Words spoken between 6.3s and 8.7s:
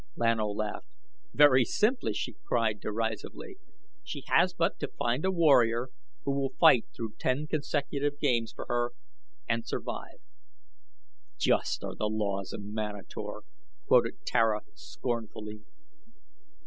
will fight through ten consecutive games for